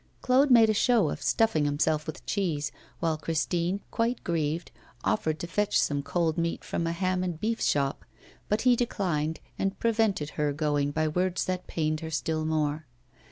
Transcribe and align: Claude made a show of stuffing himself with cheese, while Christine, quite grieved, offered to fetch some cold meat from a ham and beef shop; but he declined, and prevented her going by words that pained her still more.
Claude 0.23 0.49
made 0.49 0.67
a 0.67 0.73
show 0.73 1.11
of 1.11 1.21
stuffing 1.21 1.65
himself 1.65 2.07
with 2.07 2.25
cheese, 2.25 2.71
while 2.99 3.19
Christine, 3.19 3.81
quite 3.91 4.23
grieved, 4.23 4.71
offered 5.03 5.37
to 5.37 5.45
fetch 5.45 5.79
some 5.79 6.01
cold 6.01 6.39
meat 6.39 6.63
from 6.63 6.87
a 6.87 6.91
ham 6.91 7.23
and 7.23 7.39
beef 7.39 7.61
shop; 7.61 8.03
but 8.49 8.61
he 8.61 8.75
declined, 8.75 9.39
and 9.59 9.77
prevented 9.77 10.31
her 10.31 10.53
going 10.53 10.89
by 10.89 11.07
words 11.07 11.45
that 11.45 11.67
pained 11.67 11.99
her 11.99 12.09
still 12.09 12.45
more. 12.45 12.87